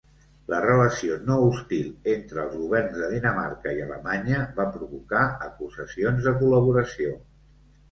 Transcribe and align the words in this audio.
La 0.51 0.59
relació 0.61 1.17
no 1.27 1.35
hostil 1.49 1.91
entre 2.13 2.41
els 2.45 2.55
governs 2.61 2.97
de 3.03 3.11
Dinamarca 3.13 3.75
i 3.81 3.85
Alemanya 3.85 4.41
va 4.59 4.67
provocar 4.79 5.23
acusacions 5.51 6.27
de 6.31 6.37
col·laboració. 6.43 7.17